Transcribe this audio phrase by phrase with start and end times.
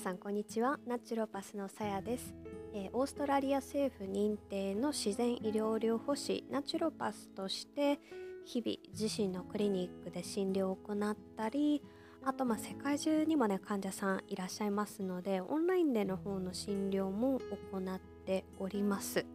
[0.00, 0.80] さんこんにちは。
[0.86, 2.32] ナチュロパスのさやです、
[2.72, 8.00] えー、オーストラリア政府認定の自然医療療法士ナチュロパスとして
[8.46, 11.82] 日々自身のクリニックで診療を行ったり
[12.24, 17.38] あとまあ世界中にもね患者さんいらっしゃいますのでオンラインでの方の診療も
[17.70, 19.26] 行っております、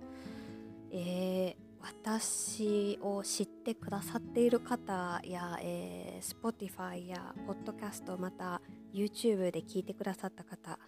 [0.92, 8.60] えー、私を知ってくださっている方や、えー、Spotify や Podcast また
[8.92, 10.80] YouTube で聞いてくださった方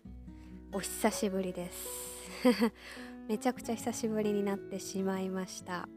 [0.73, 1.87] お久しぶりです。
[3.29, 5.87] めちゃくちゃ久しぶりになってしまいました。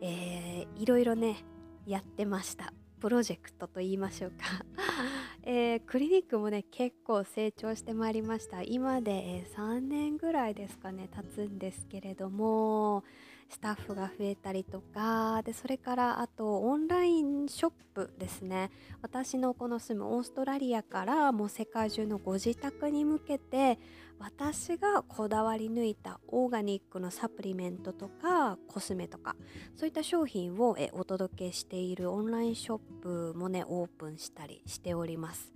[0.00, 1.44] えー、いろいろね
[1.84, 2.72] やってました。
[3.00, 4.64] プロジェクトと言いましょうか。
[5.42, 8.62] えー、クリニックもね結構成長してまいりました。
[8.62, 13.02] 今で、えー、3年ぐらいですかね経つんですけれども
[13.50, 18.70] スタッフが増えたりとかでそれからあとオンラインショップですね。
[19.02, 23.78] 私のこの住むオーストラリアからもう世界中のご自宅に向けて
[24.20, 29.34] 私がこだわり抜いたオーガニックのサプリメントとかコスメとか
[29.74, 35.52] そういった商品をえお届けしているオンラインショップもねオープンしたりしております。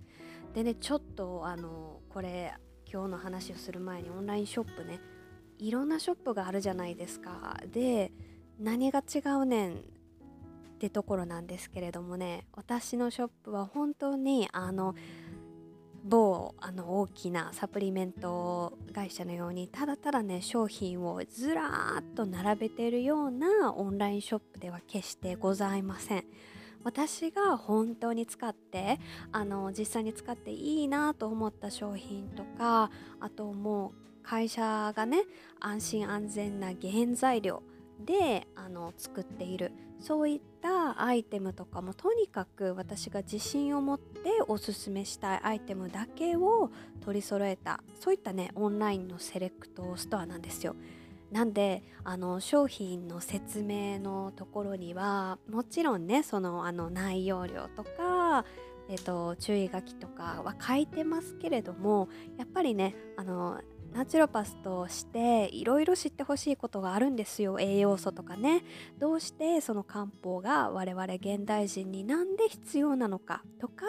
[0.53, 2.53] でねちょっとあのこれ
[2.91, 4.99] 今日の話をする前にオンラインショップね
[5.59, 8.11] いろんなショップがあるじゃないですかで
[8.59, 9.77] 何が違うねんっ
[10.79, 14.95] てところなんですけれどもね私のショップは本当にあの
[16.03, 26.25] 某あの大きなサプリメント会社のようにただただね商品をずらーっと並べてるようなオンラインショップでは決してございません。
[26.83, 28.99] 私が本当に使って
[29.31, 35.23] あの実際に使っていいなと思った商品とかあともう会社がね
[35.59, 37.61] 安心安全な原材料
[38.03, 46.69] であの作っているそういったアイテムとかもとにかく私が自信を持っておすすめしたいアイテムだけを
[47.01, 50.75] 取り揃えたそういったねオンラインのセレクトストアなんですよ。
[51.31, 58.45] なんであの商品の説明のところにはもちろんねそのあの内容量とか
[58.87, 62.07] えっと、注意書きとかは書いてますけれども
[62.37, 63.59] やっぱりねあの
[63.95, 67.61] ナチュロパスとしていろいろ知ってほしいことがあるんですよ。
[67.61, 68.61] 栄養素とかね。
[68.99, 73.85] どうしてその漢方が我々現代人になんで必要なのかとか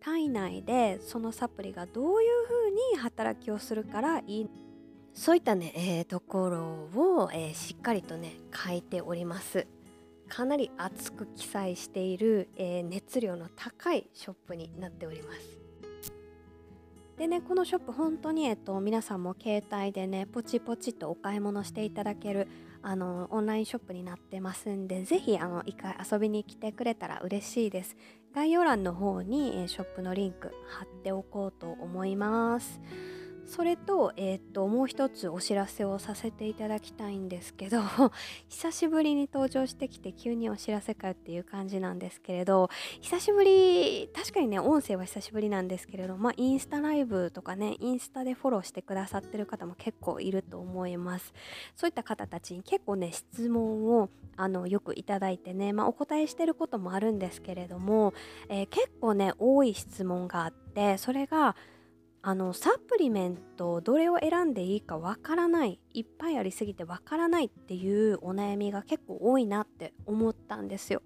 [0.00, 4.50] 体内でそのサプリがどういうふうに働きをするからいい
[5.12, 6.58] そういったね、えー、ところ
[7.22, 8.32] を、えー、しっかりとね
[8.66, 9.66] 書いております。
[10.26, 15.63] かなり熱く記載している、えー、熱量の高いショップになっております。
[17.16, 22.48] でねこのショップ本当にえっと皆さんも携帯でねポチポチとお買い物していただける
[22.82, 27.96] あのオンラインショップになってますんでぜひあの一回遊びに来てくれたら嬉しいです。
[28.34, 32.80] 概要欄の方にショップのリンク貼っておこうと思います。
[33.46, 37.80] それと,、えー、ともう一つお知らせをさせていただきたいんですけど
[38.48, 51.32] 久しぶりに登場してきて急にお知らせかっていう感じなんですけれど久しぶり確かにね音声は久しぶりなんですけれどまあインスタライブとかねインスタでフォローしてくださってる方も結構いると思います。
[51.76, 58.14] そういった方たちに結構ね質問をあのよくいただいてね、まあ、お答えしてることもあるんですけれども、
[58.48, 61.56] えー、結構ね多い質問があってそれが
[62.26, 71.02] あのサプリメントどれを選んでいいかわからないいっぱいありすぎてわからないっていうお悩みが結構多いなって思ったんですよ。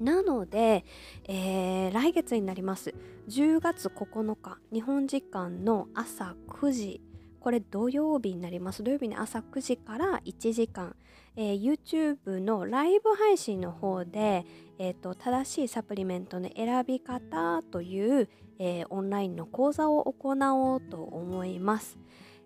[0.00, 0.84] なので、
[1.24, 2.94] えー、来月になります。
[3.28, 7.00] 10月9日日本時間の朝9時。
[7.40, 8.84] これ土曜日になります。
[8.84, 10.94] 土曜日の朝9時から1時間、
[11.34, 14.46] えー、YouTube のライブ配信の方で、
[14.82, 21.98] えーと正しいサプリメントの選び方という、えー、オンラインの講座を行おうと思います。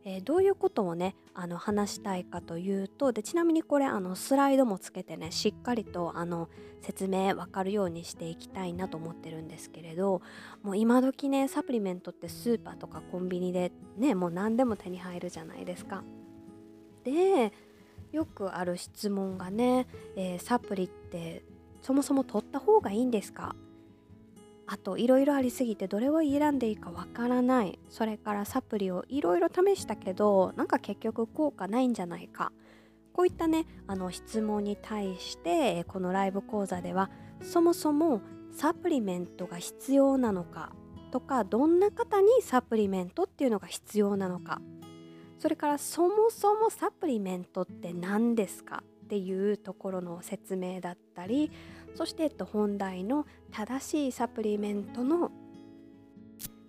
[0.05, 6.51] えー、どういうことをねあの話したいかというとでちなみにこれあのスライドもつけてねしっかりとあの
[6.83, 10.21] 説明わかるようにしていきたいなと思ってるんですけれど
[10.63, 16.03] もう今時ねサプリメントってスーパーとかコンビニでねもう何でも手に入るじゃないですか。
[17.05, 17.53] で
[18.13, 19.87] よくある質問がね、
[20.17, 21.43] えー、サプリって
[21.85, 23.55] そもそも取った方がいいんですか？
[24.67, 27.79] あといろいろありすぎてどれを選んでいいかわからない。
[27.91, 32.53] それからサプリをいろいろ試したけどなんか結局効果ないんじゃないか。
[33.13, 37.11] こういったねあの質問に対してこのライブ講座では
[37.43, 40.73] そもそもサプリメントが必要なのか
[41.11, 44.63] とかどんな方にサプリメントっていうのが必要なのか。
[45.39, 48.83] それからそもそもサプリメントって何ですか？
[49.05, 51.51] っていうところの説明だったり
[51.95, 55.31] そして、えっと、本題の正しいサプリメントの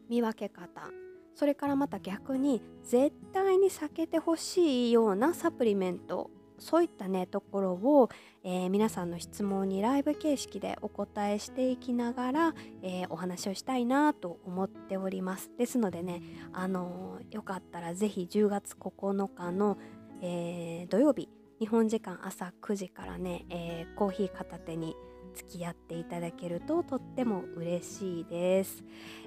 [0.10, 0.90] 見分け方
[1.34, 6.30] それからまた逆に絶対に避けてほしいようなサプリメント
[6.60, 8.10] そういったねところを、
[8.44, 15.52] えー、皆さんの質問にライブ形式でお答えしていきながら、えー、お話をしたいなと思っております。
[15.58, 16.22] ですのでね
[16.54, 19.78] あのー、よかったら是非10月9日の、
[20.22, 21.28] え土曜日
[21.60, 24.96] 日本時間朝9時からね、えコーヒー片手に
[25.36, 28.84] 付き合っていただけるととっても嬉しいです、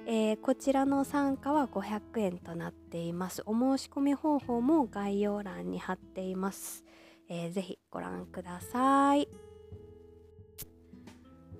[0.07, 3.43] えー、こちらの参加は500円となっています。
[3.45, 6.83] お申し込み方法も概要欄に貼っています、
[7.29, 9.27] えー、ぜひご覧ください。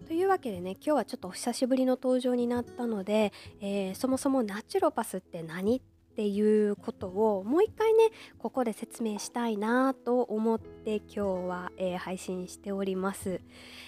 [0.08, 3.32] というわけでね今日はちょっとお久しぶりの登場になったので、
[3.62, 5.82] えー、そもそもナチュロパスって何っ
[6.20, 13.40] っていうことをもう一回ねここで説明したいなと思って今日は、えー、配信しております、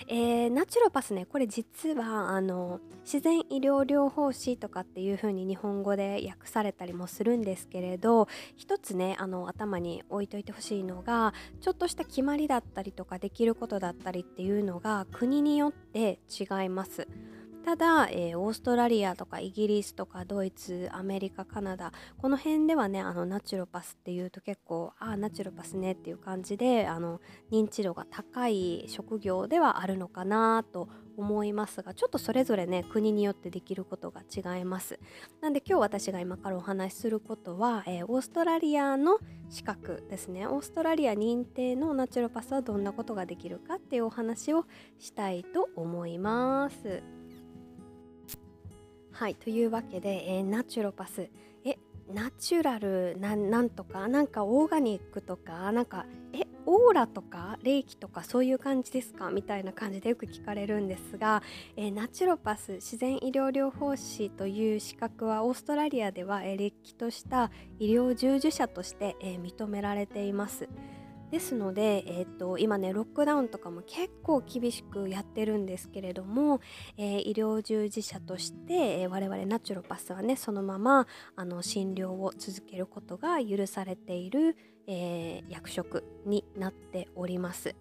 [0.07, 17.09] えー、ナチュロパスねこれ実はあの自然医療療法士とかっていう風に日本語で訳されたりもするんですけれど一つねあの頭に置いといてほしいのがちょっとした決まりだったりとかできることだったりっていうのが国によって違います。
[17.63, 27.21] ただ、えー、オーストラリアとかイギリスとかドイツアメリカカナダこの辺ではねあのナチュロパスっていうと結構ああナチュロパスねっていう感じであの
[27.51, 34.99] 認知度が高い職業ではあるのかなと思いますがちょっとそれぞれね国によってできることが違います
[35.41, 39.19] なんで今日私が今からお話しすることは、えー、オーストラリアの
[39.49, 44.65] 資格ですねオーストラリア認定のナチュロパスはどんなことができるかっていうお話を
[44.97, 47.20] したいと思います。
[49.21, 51.29] はいというわけで、えー、ナチュロパス
[51.63, 51.77] え
[52.11, 59.29] ナチュラルなんとかなんかオーガニックとかなんかえオーラとか霊気とかそういう感じですか？
[59.29, 61.43] みたいな感じでよく聞かれるんですが、
[61.75, 70.67] えー、ナチュロパス自然医療療法士という資格はオーストラリアでは、えー、れっきとした医療従事者として、えー、認められています。
[71.31, 76.59] ですので、えーと、今ねロックダウンとかも結構厳しくやってるんですけれども、
[76.97, 84.57] えー、医療従事者として、えー、我々ナチュロパスはねそのままあの診療を続けることが許されている、
[84.87, 87.75] えー、役職になっております。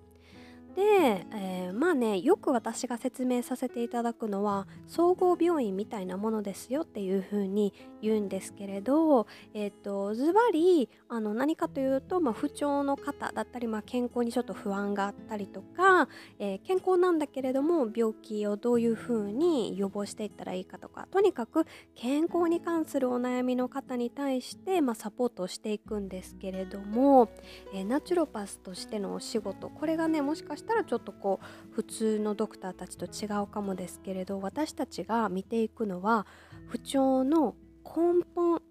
[0.77, 7.73] で、えー、まあねよく私が説明させていただくのは総合病院みたいなものですよっていうふうに
[8.03, 16.09] 言うんですけれど、えーと、ズバリあの何かというと、まあ、不調の方だったり、まあ、健康にちょっと不安があったりとか、
[16.39, 27.31] えー、健康なんだけれども病気をどういうふうに予防していったらいいかとかとにかく健康に関するお悩みの方に対して、まあ、サポートをしていくんですけれども、
[27.75, 36.27] えー、ナチュロパスとしてのお仕事これがねもしかしたらちょっとこう普通のドクターたちと違うかもですけれど私たちが見ていくのは
[36.69, 38.62] 不調の根本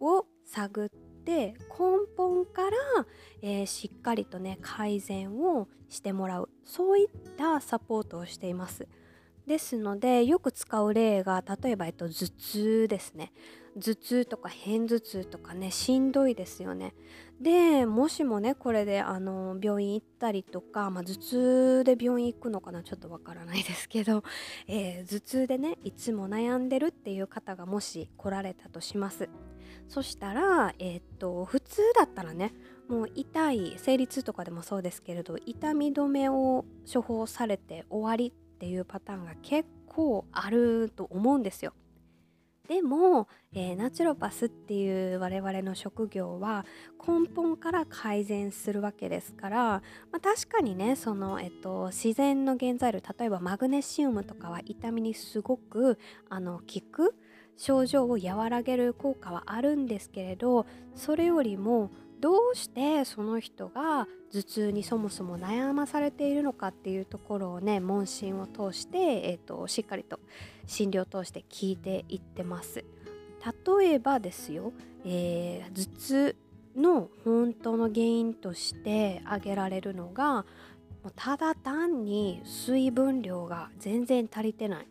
[0.00, 0.88] を探っ
[1.24, 2.76] て根本から、
[3.42, 6.50] えー、しっかりとね改善をしてもらう。
[6.64, 8.86] そういったサポートをしています。
[9.46, 13.32] ですのでよく使う例が例えば、えっと、頭痛ですね。
[13.80, 16.94] 頭痛とか片頭痛とかねしんどいですよね。
[17.40, 24.24] でもしもねこれであの病院行ったりとか、まあ、頭痛で病院行くのかなちょっとわからないですけど、
[24.66, 29.28] えー、頭痛でねいつも悩んでるっていう方がもし来られたとします。
[29.88, 32.52] そしたら、えー、っと普通だったらね
[32.88, 41.72] もう痛い生理痛とかでもそうですけれど痛み止めを処方されて終わりっていうパターンが結構あると思うんですよ。
[42.68, 46.66] でも、えー、ナチュロパスっていう我々の職業は
[47.06, 49.58] 根本から改善するわけですから、
[50.12, 55.98] まあ、確かにねその、えっと、自然の原材料例えばマグネシウムとかは痛みにすごく
[56.28, 57.14] あの効く
[57.56, 70.20] 症状を和らげる効果はあるんですけれどそれよりもどうしてその人が頭痛にそもそも悩まされているのかっていうところをね問診を通して、えーと、しっかりと
[70.66, 72.84] 診療を通して聞いていってます。
[73.78, 74.72] 例えばですよ、
[75.04, 76.36] えー、頭痛
[76.76, 80.44] の本当の原因として挙げられるのが
[81.16, 84.86] ただ単に水分量が全然足りてない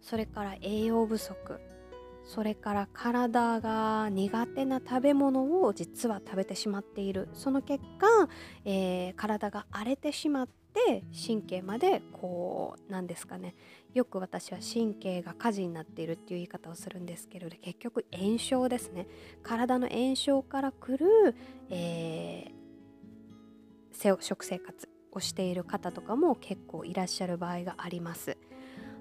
[0.00, 1.60] それから栄養不足
[2.24, 7.28] それから体が苦手な食べ物を実は食べてしまっている。
[7.32, 8.06] その結果、
[8.64, 13.54] えー、体が荒れてしまって神経までこうなんですかね。
[13.92, 19.06] よく私は神経が火事になっているっていう言い方をするんですけれど結局炎症ですね。
[19.42, 21.34] 体の炎症からくる、
[21.70, 28.38] えー、食生活をしている方とかも結構いらっしゃる場合があります。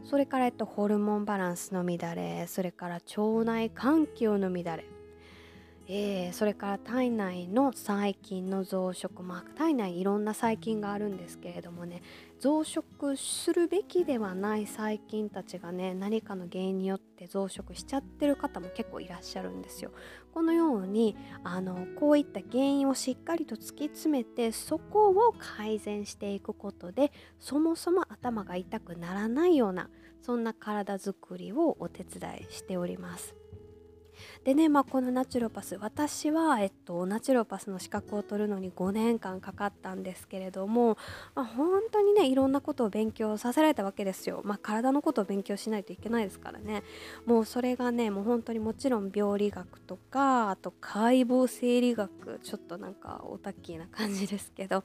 [0.03, 4.85] それから、えっと、ホルモンバランスの乱れそれから腸内環境の乱れ。
[5.93, 12.01] えー、それから体内の細菌の増殖、まあ、体内いろんな細菌があるんですけれどもね
[12.41, 19.91] 増殖するべきではない細菌たちがね何かの原因によって増殖しちゃってる方も結構いらっしゃるんですよ。
[20.33, 29.91] このようにあのこういった原因をしっかりと突き詰めてそこを改善していくことでそもそも頭が痛くならないような
[30.23, 33.35] そんな体づくりをお手伝いしております。
[34.43, 40.97] でね、まあ、このナチュロパス私は、えっと、ナチュロパスの資格を取るのに5年間かかったんですけれども、
[41.35, 46.81] まあ、本当にねいろんなことを勉強させられたわけですよ、まあ、体のことを勉強しないといけないですからね。
[47.27, 54.83] もうそれがねもう本当にもちろん病理学とかあと解剖生理学ちょっとなんかオタッキーな感じですけど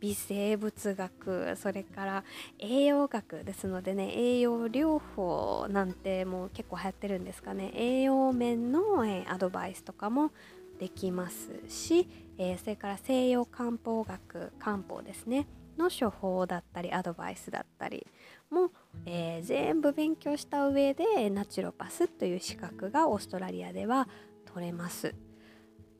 [0.00, 2.24] 微生物学それから
[2.58, 7.72] 栄養学ですのでね栄養療法なんてもう結構流行ってるんですかね。
[7.74, 10.32] 栄養面のえアドバイスとかも
[10.78, 18.06] できますし、え、それから西洋漢方学漢方ですねの処方だったりアドバイスだったり
[18.50, 18.70] も、
[19.06, 24.08] え、全部勉強した上でナチュロパスという資格がオーストラリアでは
[24.52, 25.14] 取れます。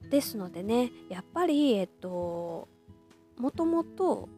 [0.08, 2.68] ですのでねやっぱりえっと
[3.38, 4.28] もともと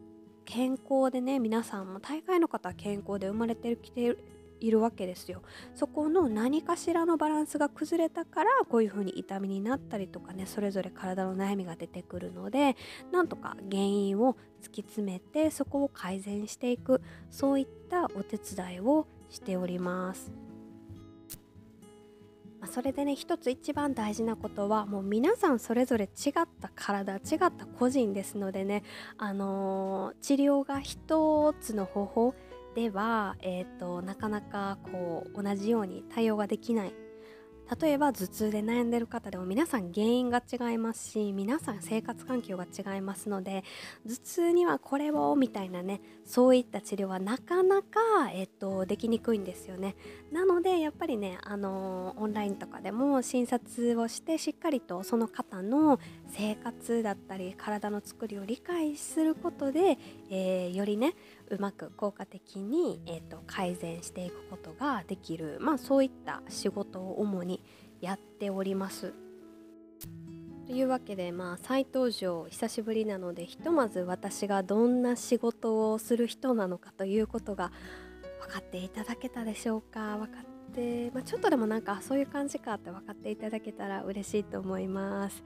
[0.44, 4.16] 健康でね皆さんも大会の方は健康で生まれてきて
[4.66, 5.42] いるわけですよ。
[5.74, 12.76] そこの何かしらのバランスが崩れたからこういう風に痛みになったりとかねそれぞれ体の悩みが出てくるので
[13.10, 20.32] なんとか原因を突き詰めてそこを改善していくそういったお手伝いをしております。
[22.62, 28.84] まそれでね一つ一番大事なことはもう皆さんそれぞれ違った体違った個人ですのでね
[29.18, 32.34] あのー、治療が一つの方法
[32.74, 36.94] では、えーと、なかなかこう同じように対応ができない。
[37.80, 43.64] 例えば頭痛で悩んでる方でも皆さん原因が違いますし皆さん生活環境が違いますので
[44.06, 49.96] 頭痛にはこれをみたいなねそういった治療はなかなか、えっと、できにくいんですよね。
[50.30, 55.98] なのでやっぱりねあのオンラインとかでも診察をしてしっかりとその方の
[56.28, 59.98] 生活だったり体の作りを理解することで、
[60.30, 61.14] えー、よりね
[61.52, 67.62] うまく効果的に、えーと、改善していくことができる、まあ、そういった仕事を主に
[68.00, 69.14] やっております。
[70.66, 77.72] というわけで、まあ、再登場久しぶりなのでひとまず私がどんな仕事をする人なのかということが
[78.40, 80.16] 分かっていただけたでしょうか？
[80.16, 80.44] 分かっ、
[81.12, 85.44] まあ、ちょっとでもなんかそういう感じかって分かっていただけたら嬉しいと思います。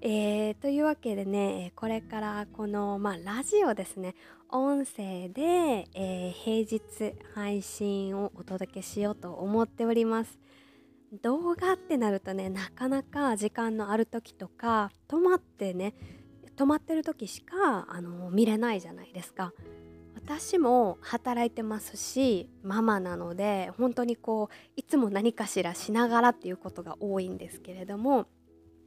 [0.00, 4.14] えー、というわけでねこれからこの、まあ、ラジオですね
[4.52, 10.38] 音声で、えー、平日配信をお届けしようと思っております。
[11.22, 15.94] 動画ってなるとねなかなか時間のある時とか止まってね
[16.56, 19.52] 止まってる時しかあの見れないじゃないですか。
[20.14, 28.26] 私も働いてますしママなので本当にこういつも何かしらしながらっていうことが多いんですけれども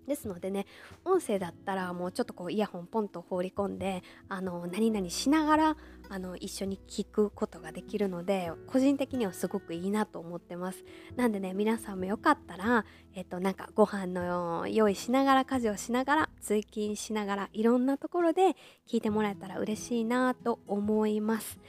[0.08, 0.66] ですのでね
[1.04, 5.78] 音声だったらもうちょっとこうイヤホンポンと放り込んであの何々しながら
[6.10, 10.84] あの一緒に聞くことができるので個人的にはすごくいいなと思ってます。
[11.16, 12.86] なんでね皆さんもよかったら
[13.16, 18.56] えっとなんかご飯の用意しながら家事をしながら通勤しながらいろんなところで
[18.88, 21.60] 聞いてもらえたら嬉しいなと思います。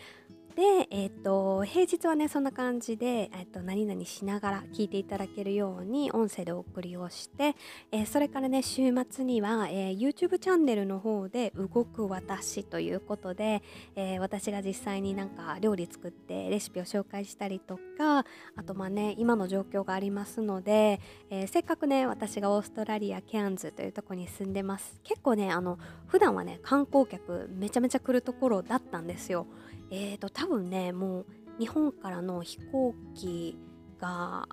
[0.56, 7.54] で、え、ー、と平日はねそんな感じで、え、ー、と何々しながら聞いていただけるように音声でお送りをして、
[7.92, 13.62] えー、それからね週末には、え YouTube チャンネルの方で動く私ということで、
[13.96, 18.24] え私が実際になんか料理作ってレシピを紹介したりとか
[18.56, 29.46] あとまあね今の状況がありますので、えせっかくね私がオーストラリアケアンズというとこに住んでます結構ねあの普段はね観光客めちゃめちゃ来るところだったんですよ。
[29.90, 31.26] えーと多分ねもう
[31.58, 33.56] 日本からの飛行機
[34.00, 34.48] が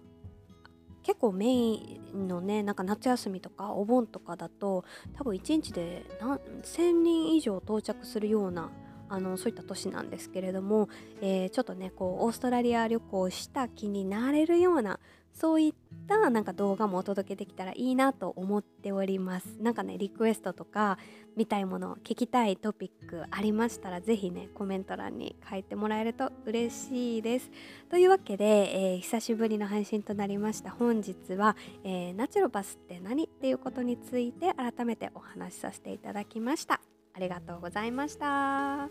[1.04, 8.72] 結構メインのねなんか夏休みとかお盆とかだと多分1日で何1000人以上到着するような
[9.10, 10.90] あのそういった都市なんですけれども、
[11.22, 15.00] えー、ちょっとねこうオーストラリア旅行した気になれるような
[15.34, 15.74] そういっ
[16.08, 19.48] たなんか動画もお届けできたらいいなと思っております。
[19.60, 20.98] なんかねリクエストとか
[21.36, 27.50] 見たいもの聞きたいトピックありましたら是非ねコメント欄に書いてもらえると嬉しいです。
[27.90, 30.72] というわけで、えー、久しぶりの配信となりました。
[30.72, 36.80] 本日は、えー、ナチュロパスって何っていうことについて改めてお話しさせていただきました。
[37.16, 38.90] ありがとうございました。